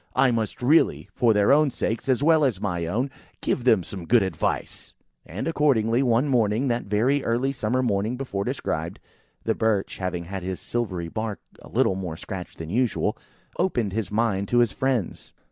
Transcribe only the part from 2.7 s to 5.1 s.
own, give them some good advice."